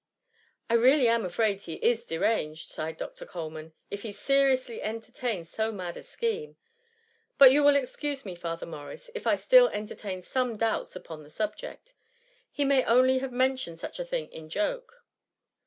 [0.01, 0.03] '^^^
[0.67, 3.23] I really am afraid he is deranged,^' sighed Dr.
[3.23, 6.57] Coleman^ ^^ if he seriously entertains so mad a scheme:
[7.37, 11.29] but you will excuse me, Father Morris, if I still entertain some doubts upon the
[11.29, 11.93] subject.
[12.51, 15.03] He may only have mentioned such a thing in joke.